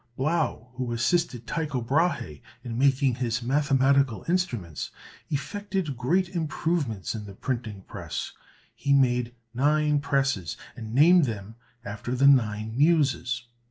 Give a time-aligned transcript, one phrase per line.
[0.17, 4.89] Blaeu, who assisted Tycho Brahe in making his mathematical instruments,
[5.29, 8.31] effected great improvements in the printing press.
[8.75, 11.53] He made nine presses, and named them
[11.85, 13.45] after the nine Muses.